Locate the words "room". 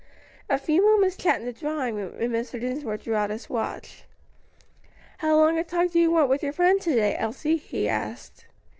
1.93-2.15